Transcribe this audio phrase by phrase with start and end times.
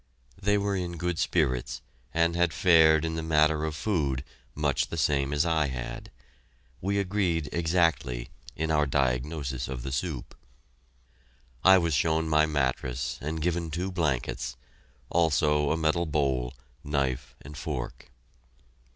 [0.41, 4.23] They were in good spirits, and had fared in the matter of food
[4.55, 6.09] much the same as I had.
[6.81, 10.33] We agreed exactly in our diagnosis of the soup.
[11.63, 14.57] I was shown my mattress and given two blankets;
[15.11, 18.09] also a metal bowl, knife, and fork.